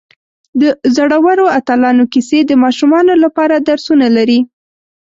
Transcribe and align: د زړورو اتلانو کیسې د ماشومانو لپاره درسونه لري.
د 0.59 0.63
زړورو 0.95 1.45
اتلانو 1.59 2.03
کیسې 2.13 2.39
د 2.45 2.51
ماشومانو 2.63 3.13
لپاره 3.23 3.55
درسونه 3.69 4.07
لري. 4.17 4.39